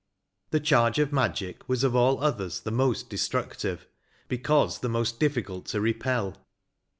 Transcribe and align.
The 0.49 0.59
charge 0.59 0.97
of 0.97 1.13
magic 1.13 1.69
was 1.69 1.83
of 1.83 1.95
all 1.95 2.23
others 2.23 2.61
the 2.61 2.71
most 2.71 3.07
destructive, 3.07 3.85
because 4.27 4.79
the 4.79 4.89
most 4.89 5.19
difficult 5.19 5.67
to 5.67 5.79
repel. 5.79 6.43